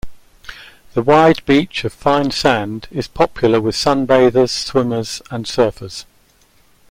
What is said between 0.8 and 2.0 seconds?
The wide beach of